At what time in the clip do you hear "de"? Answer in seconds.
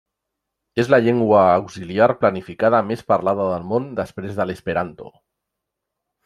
4.41-4.49